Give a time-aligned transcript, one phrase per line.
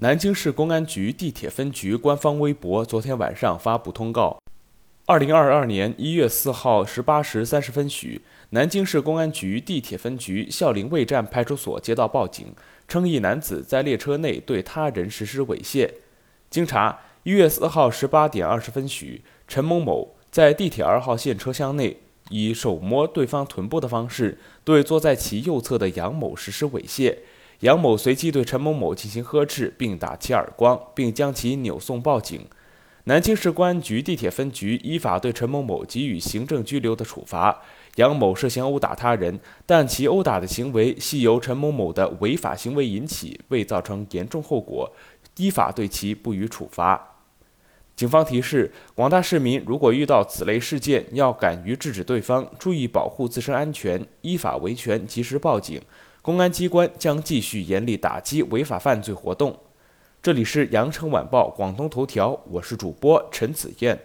[0.00, 4.40] 南京市公安局地铁分局官方微博昨天晚上发布通告：
[5.06, 12.46] 二零二二年一月四号十八时三十分许，南京市公安局地铁分局孝陵卫站派出所接到报警，
[12.86, 15.90] 称一男子在列车内对他人实施猥亵。
[16.48, 21.96] 经查，一月四号十八点二十分许，陈某某在地铁二号线车厢内，
[22.30, 27.16] 以手摸对方臀部的方式，对坐在其右侧的杨某实施猥亵。
[27.60, 32.46] 杨某随即对陈某某进行呵斥，并打其耳光，并将其扭送报警。
[33.04, 37.62] 南京市公安局地铁分局依法对陈某某给予行政拘留的处罚。
[37.96, 44.92] 杨某涉嫌殴打他人，但其殴打的行为系由陈某某的违法行为引起，未造成严重后果，
[45.38, 47.17] 依法对其不予处罚。
[47.98, 55.82] 警方提示广大市民，如果遇到此类事件，要敢于制止对方，注意保护自身安全，依法维权，及时报警。
[56.22, 59.58] 公安机关将继续严厉打击违法犯罪活动。
[60.22, 63.98] 这里是羊城晚报广东头条，我是主播陈子燕。